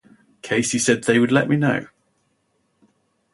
[0.41, 1.85] Casey said They let me know.